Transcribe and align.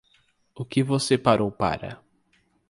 O 0.55 0.65
que 0.65 0.81
você 0.81 1.15
parou 1.15 1.51
para? 1.51 2.01